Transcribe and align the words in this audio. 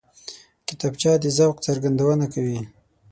کتابچه 0.67 1.11
د 1.23 1.25
ذوق 1.37 1.55
څرګندونه 1.67 2.25
کوي 2.33 2.59